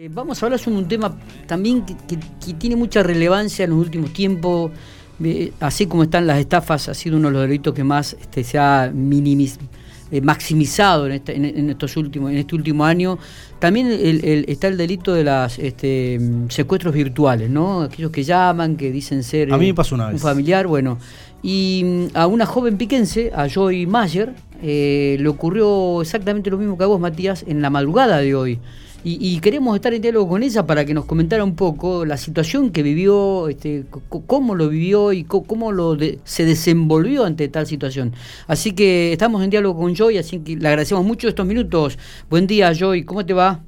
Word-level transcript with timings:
Eh, 0.00 0.08
vamos 0.14 0.40
a 0.40 0.46
hablar 0.46 0.60
sobre 0.60 0.76
un 0.78 0.86
tema 0.86 1.18
también 1.48 1.84
que, 1.84 2.16
tiene 2.52 2.76
mucha 2.76 3.02
relevancia 3.02 3.64
en 3.64 3.70
los 3.70 3.80
últimos 3.80 4.12
tiempos, 4.12 4.70
eh, 5.24 5.52
así 5.58 5.86
como 5.86 6.04
están 6.04 6.24
las 6.24 6.38
estafas, 6.38 6.88
ha 6.88 6.94
sido 6.94 7.16
uno 7.16 7.26
de 7.26 7.32
los 7.32 7.42
delitos 7.42 7.74
que 7.74 7.82
más 7.82 8.12
este, 8.12 8.44
se 8.44 8.60
ha 8.60 8.92
eh, 8.94 10.20
maximizado 10.20 11.06
en, 11.06 11.12
este, 11.14 11.34
en, 11.34 11.68
estos 11.68 11.96
últimos, 11.96 12.30
en 12.30 12.36
este 12.36 12.54
último 12.54 12.84
año. 12.84 13.18
También 13.58 13.88
está 13.90 14.68
el 14.68 14.76
delito 14.76 15.12
de 15.14 15.24
los 15.24 15.58
este, 15.58 16.20
secuestros 16.48 16.94
virtuales, 16.94 17.50
¿no? 17.50 17.82
Aquellos 17.82 18.12
que 18.12 18.22
llaman, 18.22 18.76
que 18.76 18.92
dicen 18.92 19.24
ser 19.24 19.52
a 19.52 19.58
mí 19.58 19.66
me 19.66 19.74
pasó 19.74 19.96
una 19.96 20.10
un 20.10 20.20
familiar, 20.20 20.68
bueno. 20.68 21.00
Y 21.42 21.82
mm, 21.84 22.16
a 22.16 22.28
una 22.28 22.46
joven 22.46 22.78
piquense, 22.78 23.32
a 23.34 23.48
Joy 23.48 23.86
Mayer, 23.86 24.32
le 24.62 25.28
ocurrió 25.28 26.02
exactamente 26.02 26.50
lo 26.50 26.58
mismo 26.58 26.78
que 26.78 26.84
a 26.84 26.86
vos, 26.86 27.00
Matías, 27.00 27.44
en 27.48 27.62
la 27.62 27.70
madrugada 27.70 28.18
de 28.18 28.36
hoy. 28.36 28.60
Y, 29.04 29.38
queremos 29.40 29.76
estar 29.76 29.94
en 29.94 30.02
diálogo 30.02 30.28
con 30.28 30.42
ella 30.42 30.66
para 30.66 30.84
que 30.84 30.92
nos 30.92 31.04
comentara 31.04 31.44
un 31.44 31.54
poco 31.54 32.04
la 32.04 32.16
situación 32.16 32.72
que 32.72 32.82
vivió, 32.82 33.48
este, 33.48 33.84
cómo 34.26 34.56
lo 34.56 34.68
vivió 34.68 35.12
y 35.12 35.22
cómo 35.22 35.70
lo 35.70 35.96
se 36.24 36.44
desenvolvió 36.44 37.24
ante 37.24 37.48
tal 37.48 37.66
situación. 37.66 38.12
Así 38.48 38.74
que 38.74 39.12
estamos 39.12 39.42
en 39.44 39.50
diálogo 39.50 39.80
con 39.80 39.94
Joy, 39.94 40.18
así 40.18 40.40
que 40.40 40.56
le 40.56 40.68
agradecemos 40.68 41.04
mucho 41.04 41.28
estos 41.28 41.46
minutos. 41.46 41.96
Buen 42.28 42.48
día, 42.48 42.72
Joy, 42.72 43.04
¿cómo 43.04 43.24
te 43.24 43.34
va? 43.34 43.60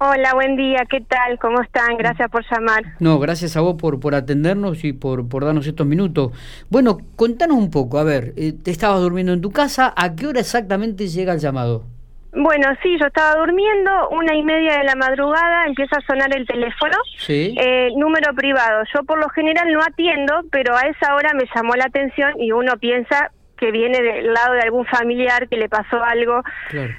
Hola, 0.00 0.32
buen 0.32 0.56
día, 0.56 0.86
¿qué 0.88 1.00
tal? 1.02 1.38
¿Cómo 1.38 1.60
están? 1.60 1.96
Gracias 1.98 2.30
por 2.30 2.44
llamar. 2.50 2.84
No, 2.98 3.18
gracias 3.18 3.56
a 3.56 3.60
vos 3.60 3.74
por, 3.74 4.00
por 4.00 4.14
atendernos 4.14 4.84
y 4.84 4.92
por, 4.94 5.28
por 5.28 5.44
darnos 5.44 5.66
estos 5.66 5.86
minutos. 5.86 6.32
Bueno, 6.70 6.98
contanos 7.16 7.58
un 7.58 7.70
poco, 7.70 7.98
a 7.98 8.04
ver, 8.04 8.32
eh, 8.36 8.52
te 8.52 8.70
estabas 8.70 9.00
durmiendo 9.00 9.32
en 9.32 9.42
tu 9.42 9.50
casa, 9.50 9.92
¿a 9.96 10.14
qué 10.14 10.26
hora 10.28 10.40
exactamente 10.40 11.08
llega 11.08 11.34
el 11.34 11.40
llamado? 11.40 11.97
Bueno, 12.40 12.68
sí, 12.84 12.96
yo 13.00 13.06
estaba 13.06 13.34
durmiendo, 13.34 14.10
una 14.10 14.32
y 14.36 14.44
media 14.44 14.78
de 14.78 14.84
la 14.84 14.94
madrugada 14.94 15.66
empieza 15.66 15.96
a 15.96 16.06
sonar 16.06 16.32
el 16.36 16.46
teléfono, 16.46 16.96
sí. 17.16 17.56
Eh, 17.60 17.90
número 17.96 18.32
privado. 18.32 18.84
Yo 18.94 19.02
por 19.02 19.18
lo 19.18 19.28
general 19.30 19.72
no 19.72 19.80
atiendo, 19.82 20.42
pero 20.52 20.76
a 20.76 20.82
esa 20.82 21.16
hora 21.16 21.32
me 21.34 21.46
llamó 21.52 21.74
la 21.74 21.86
atención 21.86 22.40
y 22.40 22.52
uno 22.52 22.76
piensa 22.78 23.32
que 23.56 23.72
viene 23.72 24.00
del 24.00 24.32
lado 24.32 24.54
de 24.54 24.60
algún 24.60 24.86
familiar 24.86 25.48
que 25.48 25.56
le 25.56 25.68
pasó 25.68 26.00
algo. 26.00 26.42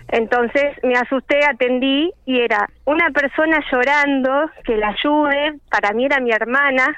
Entonces 0.09 0.75
me 0.83 0.95
asusté, 0.95 1.45
atendí 1.45 2.11
y 2.25 2.41
era 2.41 2.67
una 2.83 3.09
persona 3.11 3.63
llorando 3.71 4.51
que 4.65 4.75
la 4.75 4.89
ayude, 4.89 5.53
para 5.71 5.93
mí 5.93 6.03
era 6.03 6.19
mi 6.19 6.31
hermana, 6.31 6.97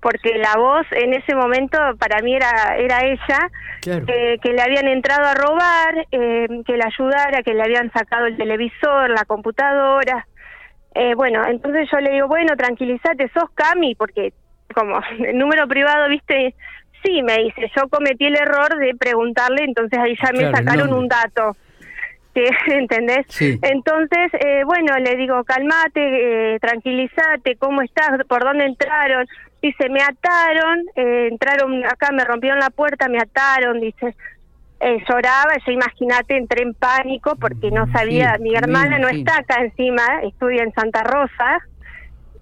porque 0.00 0.38
la 0.38 0.54
voz 0.56 0.86
en 0.92 1.14
ese 1.14 1.34
momento 1.34 1.78
para 1.98 2.22
mí 2.22 2.34
era, 2.34 2.76
era 2.76 3.04
ella, 3.04 3.50
que 3.82 4.52
le 4.52 4.62
habían 4.62 4.88
entrado 4.88 5.26
a 5.26 5.34
robar, 5.34 6.06
eh, 6.10 6.48
que 6.66 6.76
la 6.76 6.86
ayudara, 6.86 7.42
que 7.42 7.54
le 7.54 7.62
habían 7.62 7.92
sacado 7.92 8.26
el 8.26 8.36
televisor, 8.36 9.10
la 9.10 9.24
computadora. 9.24 10.26
Eh, 10.94 11.14
bueno, 11.14 11.46
entonces 11.46 11.88
yo 11.92 11.98
le 12.00 12.10
digo, 12.10 12.28
bueno, 12.28 12.56
tranquilízate, 12.56 13.30
sos 13.32 13.50
Cami, 13.54 13.94
porque 13.94 14.32
como 14.74 15.00
el 15.18 15.38
número 15.38 15.68
privado, 15.68 16.08
viste, 16.08 16.54
sí, 17.04 17.22
me 17.22 17.36
dice, 17.38 17.70
yo 17.76 17.88
cometí 17.88 18.26
el 18.26 18.36
error 18.36 18.76
de 18.78 18.94
preguntarle, 18.94 19.64
entonces 19.64 19.98
ahí 19.98 20.16
ya 20.20 20.32
me 20.32 20.50
sacaron 20.50 20.92
un 20.92 21.08
dato. 21.08 21.56
¿Entendés? 22.66 23.26
Entonces, 23.40 24.32
eh, 24.34 24.62
bueno, 24.64 24.96
le 24.98 25.16
digo, 25.16 25.42
calmate, 25.44 26.54
eh, 26.54 26.58
tranquilízate, 26.60 27.56
¿cómo 27.56 27.82
estás? 27.82 28.24
¿Por 28.28 28.44
dónde 28.44 28.66
entraron? 28.66 29.26
Dice, 29.62 29.88
me 29.90 30.02
ataron, 30.02 30.84
eh, 30.96 31.28
entraron 31.30 31.84
acá, 31.84 32.10
me 32.12 32.24
rompieron 32.24 32.58
la 32.58 32.70
puerta, 32.70 33.08
me 33.08 33.18
ataron, 33.18 33.80
dice. 33.80 34.14
Eh, 34.80 35.04
lloraba, 35.06 35.52
yo 35.66 35.72
imagínate, 35.72 36.36
entré 36.38 36.62
en 36.62 36.72
pánico 36.72 37.36
porque 37.36 37.70
no 37.70 37.86
sabía, 37.92 38.38
mi 38.40 38.54
hermana 38.54 38.98
no 38.98 39.08
está 39.08 39.36
acá 39.36 39.62
encima, 39.62 40.22
estudia 40.22 40.62
en 40.62 40.72
Santa 40.72 41.02
Rosa, 41.02 41.60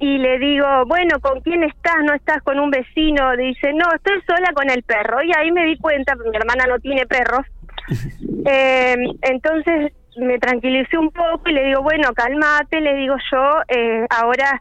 y 0.00 0.18
le 0.18 0.38
digo, 0.38 0.66
bueno, 0.86 1.18
¿con 1.20 1.40
quién 1.40 1.64
estás? 1.64 1.96
¿No 2.04 2.14
estás 2.14 2.40
con 2.42 2.60
un 2.60 2.70
vecino? 2.70 3.36
Dice, 3.36 3.72
no, 3.72 3.84
estoy 3.94 4.20
sola 4.26 4.52
con 4.54 4.70
el 4.70 4.82
perro. 4.84 5.22
Y 5.22 5.32
ahí 5.36 5.50
me 5.50 5.64
di 5.64 5.76
cuenta, 5.76 6.14
mi 6.14 6.36
hermana 6.36 6.66
no 6.68 6.78
tiene 6.78 7.04
perros. 7.06 7.44
eh, 8.46 8.96
entonces 9.22 9.92
me 10.16 10.38
tranquilicé 10.38 10.98
un 10.98 11.10
poco 11.10 11.48
y 11.48 11.52
le 11.52 11.64
digo, 11.64 11.82
bueno, 11.82 12.12
cálmate, 12.14 12.80
le 12.80 12.94
digo 12.94 13.16
yo, 13.32 13.60
eh, 13.68 14.06
ahora 14.10 14.60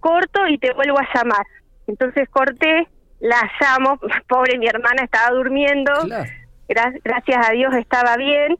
corto 0.00 0.46
y 0.48 0.58
te 0.58 0.72
vuelvo 0.72 0.98
a 0.98 1.08
llamar. 1.14 1.46
Entonces 1.86 2.28
corté, 2.28 2.88
la 3.20 3.50
llamo, 3.60 3.98
pobre 4.28 4.58
mi 4.58 4.66
hermana 4.66 5.04
estaba 5.04 5.34
durmiendo, 5.34 5.92
gracias 6.68 7.48
a 7.48 7.52
Dios 7.52 7.74
estaba 7.74 8.16
bien, 8.16 8.56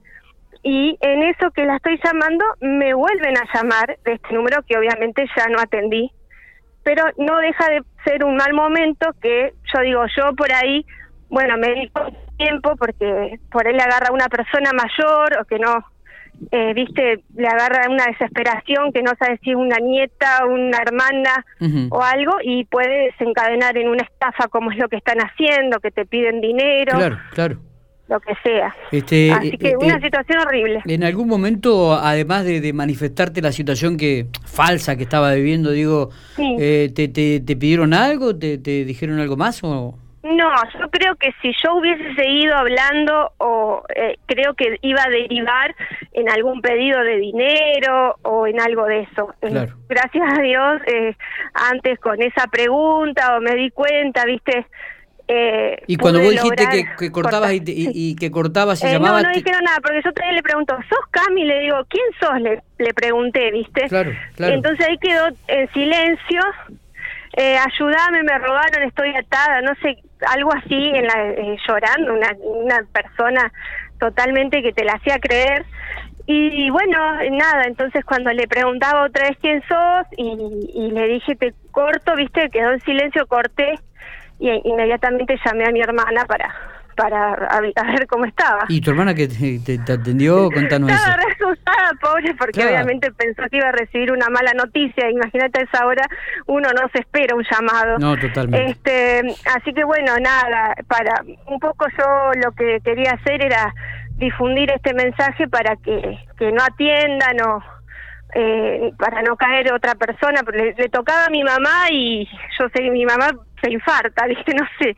y 0.62 0.96
en 1.00 1.22
eso 1.24 1.50
que 1.50 1.64
la 1.64 1.76
estoy 1.76 1.98
llamando 2.02 2.44
me 2.60 2.94
vuelven 2.94 3.36
a 3.36 3.48
llamar 3.52 3.98
de 4.04 4.12
este 4.12 4.32
número 4.32 4.62
que 4.62 4.78
obviamente 4.78 5.26
ya 5.36 5.46
no 5.48 5.58
atendí, 5.58 6.10
pero 6.84 7.04
no 7.16 7.38
deja 7.38 7.68
de 7.68 7.82
ser 8.04 8.24
un 8.24 8.36
mal 8.36 8.52
momento 8.52 9.10
que 9.20 9.54
yo 9.72 9.80
digo, 9.82 10.04
yo 10.16 10.34
por 10.36 10.52
ahí, 10.52 10.86
bueno, 11.28 11.56
me 11.56 11.72
di 11.74 11.92
tiempo 12.36 12.76
porque 12.76 13.38
por 13.50 13.66
ahí 13.66 13.74
le 13.74 13.82
agarra 13.82 14.12
una 14.12 14.28
persona 14.28 14.70
mayor 14.72 15.38
o 15.40 15.44
que 15.44 15.58
no 15.58 15.84
eh, 16.50 16.72
viste, 16.74 17.22
le 17.36 17.46
agarra 17.46 17.88
una 17.88 18.06
desesperación 18.06 18.92
que 18.92 19.02
no 19.02 19.12
sabe 19.18 19.38
si 19.42 19.50
es 19.50 19.56
una 19.56 19.76
nieta, 19.78 20.44
una 20.46 20.78
hermana 20.78 21.44
o 21.90 22.02
algo 22.02 22.32
y 22.42 22.64
puede 22.64 23.10
desencadenar 23.10 23.76
en 23.76 23.88
una 23.88 24.02
estafa 24.02 24.48
como 24.48 24.70
es 24.72 24.78
lo 24.78 24.88
que 24.88 24.96
están 24.96 25.18
haciendo, 25.18 25.78
que 25.80 25.90
te 25.90 26.04
piden 26.06 26.40
dinero. 26.40 26.96
Claro, 26.96 27.18
claro. 27.32 27.56
Lo 28.08 28.20
que 28.20 28.34
sea. 28.42 28.74
Este, 28.90 29.32
Así 29.32 29.48
eh, 29.48 29.58
que 29.58 29.68
eh, 29.70 29.76
una 29.78 30.00
situación 30.00 30.40
horrible. 30.40 30.82
En 30.84 31.04
algún 31.04 31.28
momento, 31.28 31.94
además 31.94 32.44
de, 32.44 32.72
manifestarte 32.72 33.40
la 33.40 33.52
situación 33.52 33.96
que 33.96 34.26
falsa 34.44 34.96
que 34.96 35.04
estaba 35.04 35.32
viviendo, 35.32 35.70
digo, 35.70 36.10
te, 36.36 36.90
te, 36.90 37.08
te, 37.40 37.56
pidieron 37.56 37.94
algo? 37.94 38.36
¿Te, 38.36 38.58
¿Te 38.58 38.84
dijeron 38.84 39.20
algo 39.20 39.36
más 39.36 39.62
o...? 39.62 39.96
No, 40.22 40.50
yo 40.78 40.88
creo 40.88 41.16
que 41.16 41.34
si 41.42 41.52
yo 41.62 41.74
hubiese 41.74 42.14
seguido 42.14 42.56
hablando 42.56 43.32
o 43.38 43.82
eh, 43.94 44.18
creo 44.26 44.54
que 44.54 44.78
iba 44.82 45.02
a 45.02 45.10
derivar 45.10 45.74
en 46.12 46.30
algún 46.30 46.60
pedido 46.60 47.00
de 47.00 47.16
dinero 47.16 48.16
o 48.22 48.46
en 48.46 48.60
algo 48.60 48.86
de 48.86 49.00
eso. 49.00 49.34
Eh, 49.42 49.66
gracias 49.88 50.38
a 50.38 50.40
Dios, 50.40 50.80
eh, 50.86 51.16
antes 51.54 51.98
con 51.98 52.22
esa 52.22 52.46
pregunta 52.46 53.36
o 53.36 53.40
me 53.40 53.56
di 53.56 53.70
cuenta, 53.70 54.24
viste. 54.24 54.64
y 55.88 55.96
cuando 55.96 56.20
vos 56.20 56.30
dijiste 56.30 56.86
que, 56.96 57.10
cortabas 57.10 57.52
y, 57.54 58.14
que 58.14 58.30
cortabas 58.30 58.80
y 58.84 58.92
llamabas... 58.92 59.24
No, 59.24 59.28
no 59.28 59.34
dijeron 59.34 59.64
nada, 59.64 59.78
porque 59.82 60.02
yo 60.04 60.12
también 60.12 60.36
le 60.36 60.42
pregunto, 60.42 60.76
¿sos 60.88 61.06
Cami? 61.10 61.44
Le 61.44 61.60
digo, 61.62 61.78
¿quién 61.88 62.04
sos? 62.20 62.40
Le, 62.40 62.62
le 62.78 62.94
pregunté, 62.94 63.50
¿viste? 63.50 63.88
Claro, 63.88 64.12
claro. 64.36 64.54
Entonces 64.54 64.86
ahí 64.86 64.98
quedó 64.98 65.28
en 65.48 65.72
silencio 65.72 66.42
eh, 67.34 67.56
ayúdame, 67.56 68.22
me 68.24 68.38
robaron, 68.38 68.82
estoy 68.82 69.14
atada, 69.16 69.62
no 69.62 69.74
sé, 69.80 69.96
algo 70.28 70.52
así, 70.52 70.90
en 70.94 71.06
la, 71.06 71.30
eh, 71.30 71.56
llorando, 71.66 72.12
una, 72.14 72.36
una 72.40 72.84
persona 72.92 73.52
totalmente 73.98 74.62
que 74.62 74.72
te 74.72 74.84
la 74.84 74.94
hacía 74.94 75.18
creer. 75.18 75.64
Y, 76.26 76.70
bueno, 76.70 76.98
nada, 77.32 77.64
entonces 77.66 78.04
cuando 78.04 78.32
le 78.32 78.46
preguntaba 78.46 79.04
otra 79.04 79.28
vez 79.28 79.36
quién 79.40 79.60
sos 79.66 80.06
y, 80.16 80.70
y 80.72 80.90
le 80.92 81.08
dije 81.08 81.34
te 81.34 81.52
corto, 81.72 82.14
viste, 82.14 82.48
quedó 82.50 82.72
en 82.72 82.80
silencio, 82.80 83.26
corté 83.26 83.74
y 84.38 84.48
inmediatamente 84.64 85.38
llamé 85.44 85.64
a 85.64 85.72
mi 85.72 85.80
hermana 85.80 86.24
para 86.26 86.54
para 86.96 87.32
a, 87.32 87.60
ver 87.60 88.06
cómo 88.06 88.24
estaba. 88.24 88.64
¿Y 88.68 88.80
tu 88.80 88.90
hermana 88.90 89.14
que 89.14 89.28
te, 89.28 89.92
atendió? 89.92 90.50
Contanos 90.50 90.90
Estaba 90.90 91.21
asustada, 91.52 91.90
pobre, 92.00 92.34
porque 92.34 92.64
obviamente 92.64 93.12
pensó 93.12 93.42
que 93.50 93.58
iba 93.58 93.68
a 93.68 93.72
recibir 93.72 94.12
una 94.12 94.28
mala 94.28 94.52
noticia. 94.54 95.10
Imagínate 95.10 95.60
a 95.60 95.64
esa 95.64 95.86
hora, 95.86 96.04
uno 96.46 96.68
no 96.70 96.88
se 96.92 97.00
espera 97.00 97.34
un 97.34 97.44
llamado. 97.50 97.98
No, 97.98 98.16
totalmente. 98.16 98.70
Este, 98.70 99.20
así 99.54 99.72
que 99.72 99.84
bueno, 99.84 100.16
nada, 100.18 100.74
para 100.88 101.22
un 101.46 101.58
poco 101.60 101.86
yo 101.98 102.32
lo 102.42 102.52
que 102.52 102.80
quería 102.84 103.12
hacer 103.12 103.44
era 103.44 103.72
difundir 104.16 104.70
este 104.70 104.94
mensaje 104.94 105.48
para 105.48 105.76
que, 105.76 106.18
que 106.38 106.52
no 106.52 106.62
atiendan 106.62 107.40
o 107.42 107.62
eh, 108.34 108.92
para 108.98 109.22
no 109.22 109.36
caer 109.36 109.72
otra 109.72 109.94
persona, 109.94 110.42
porque 110.42 110.74
le, 110.76 110.88
tocaba 110.88 111.26
a 111.26 111.30
mi 111.30 111.42
mamá 111.42 111.88
y 111.90 112.26
yo 112.58 112.68
sé 112.68 112.82
que 112.82 112.90
mi 112.90 113.04
mamá 113.04 113.30
se 113.62 113.70
infarta, 113.70 114.26
¿viste? 114.28 114.54
No 114.54 114.66
sé 114.78 114.96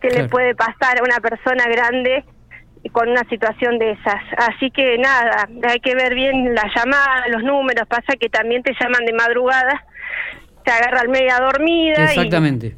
qué 0.00 0.10
le 0.10 0.28
puede 0.28 0.54
pasar 0.54 1.00
a 1.00 1.02
una 1.02 1.18
persona 1.20 1.64
grande 1.66 2.24
con 2.88 3.08
una 3.08 3.22
situación 3.28 3.78
de 3.78 3.92
esas. 3.92 4.22
Así 4.36 4.70
que 4.70 4.98
nada, 4.98 5.48
hay 5.68 5.80
que 5.80 5.94
ver 5.94 6.14
bien 6.14 6.54
la 6.54 6.64
llamada, 6.74 7.28
los 7.28 7.42
números, 7.42 7.86
pasa 7.88 8.14
que 8.18 8.28
también 8.28 8.62
te 8.62 8.72
llaman 8.80 9.04
de 9.04 9.12
madrugada, 9.12 9.84
te 10.64 10.70
agarra 10.70 11.00
al 11.00 11.08
media 11.08 11.38
dormida. 11.38 12.04
Exactamente. 12.04 12.76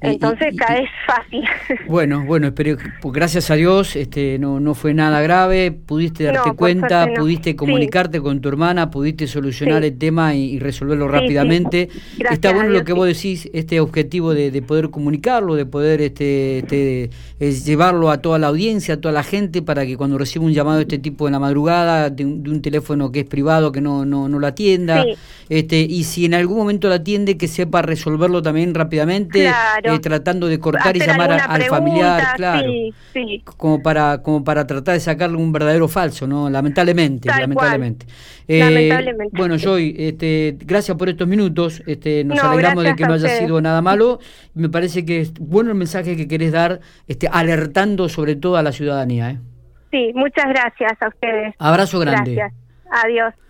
Entonces 0.00 0.54
caes 0.56 0.88
fácil. 1.06 1.44
Bueno, 1.86 2.24
bueno, 2.24 2.48
espero, 2.48 2.76
pues, 3.00 3.14
gracias 3.14 3.50
a 3.50 3.54
Dios 3.54 3.96
este, 3.96 4.38
no, 4.38 4.60
no 4.60 4.74
fue 4.74 4.94
nada 4.94 5.20
grave, 5.22 5.72
pudiste 5.72 6.24
darte 6.24 6.52
cuenta, 6.52 7.08
pudiste 7.16 7.56
comunicarte 7.56 8.20
con 8.20 8.40
tu 8.40 8.48
hermana, 8.48 8.90
pudiste 8.90 9.26
solucionar 9.26 9.82
el 9.84 9.98
tema 9.98 10.34
y, 10.34 10.58
resolverlo 10.58 11.08
rápidamente. 11.08 11.88
Está 12.30 12.52
bueno 12.52 12.70
lo 12.70 12.84
que 12.84 12.92
vos 12.92 13.06
decís, 13.06 13.48
este 13.52 13.80
objetivo 13.80 14.34
de, 14.34 14.62
poder 14.62 14.90
comunicarlo, 14.90 15.54
de 15.54 15.66
poder 15.66 16.00
este, 16.00 16.58
este 16.58 17.10
llevarlo 17.40 18.10
a 18.10 18.18
toda 18.18 18.38
la 18.38 18.48
audiencia, 18.48 18.94
a 18.94 18.96
toda 18.98 19.12
la 19.12 19.22
gente, 19.22 19.62
para 19.62 19.84
que 19.84 19.96
cuando 19.96 20.18
reciba 20.18 20.44
un 20.44 20.52
llamado 20.52 20.76
de 20.76 20.82
este 20.82 20.98
tipo 20.98 21.26
en 21.26 21.32
la 21.32 21.38
madrugada, 21.38 22.10
de 22.10 22.24
un, 22.24 22.60
teléfono 22.62 23.10
que 23.10 23.20
es 23.20 23.26
privado, 23.26 23.72
que 23.72 23.80
no, 23.80 24.04
no, 24.04 24.28
no 24.28 24.38
lo 24.38 24.46
atienda, 24.46 25.04
este, 25.48 25.80
y 25.80 26.04
si 26.04 26.26
en 26.26 26.34
algún 26.34 26.58
momento 26.58 26.88
lo 26.88 26.94
atiende, 26.94 27.36
que 27.36 27.48
sepa 27.48 27.82
resolverlo 27.82 28.42
también 28.42 28.74
rápidamente, 28.74 29.50
eh, 29.94 30.00
tratando 30.00 30.46
de 30.46 30.58
cortar 30.58 30.96
y 30.96 31.00
llamar 31.00 31.32
al 31.32 31.62
familiar, 31.62 32.36
claro, 32.36 32.70
como 33.56 33.82
para 33.82 34.22
como 34.22 34.44
para 34.44 34.66
tratar 34.66 34.94
de 34.94 35.00
sacarle 35.00 35.36
un 35.36 35.52
verdadero 35.52 35.88
falso, 35.88 36.26
¿no? 36.26 36.48
Lamentablemente, 36.50 37.28
lamentablemente. 37.28 38.06
Eh, 38.48 38.90
bueno, 39.32 39.56
Joy, 39.56 39.94
este, 39.98 40.56
gracias 40.58 40.96
por 40.96 41.08
estos 41.08 41.28
minutos, 41.28 41.82
este, 41.86 42.24
nos 42.24 42.38
alegramos 42.42 42.84
de 42.84 42.96
que 42.96 43.04
no 43.04 43.14
haya 43.14 43.28
sido 43.28 43.60
nada 43.60 43.80
malo, 43.80 44.18
me 44.54 44.68
parece 44.68 45.04
que 45.04 45.20
es 45.20 45.34
bueno 45.34 45.70
el 45.70 45.76
mensaje 45.76 46.16
que 46.16 46.26
querés 46.26 46.52
dar, 46.52 46.80
este, 47.06 47.28
alertando 47.28 48.08
sobre 48.08 48.36
todo 48.36 48.56
a 48.56 48.62
la 48.62 48.72
ciudadanía. 48.72 49.30
¿eh? 49.30 49.38
Sí, 49.90 50.12
muchas 50.14 50.46
gracias 50.48 51.00
a 51.00 51.08
ustedes. 51.08 51.54
Abrazo 51.58 51.98
grande. 51.98 52.34
Gracias. 52.34 52.60
Adiós. 53.04 53.34